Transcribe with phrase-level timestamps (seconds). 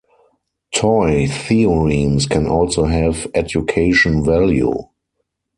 [0.73, 4.73] Toy theorems can also have education value.